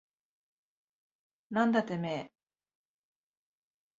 [1.51, 2.31] なんだてめえ。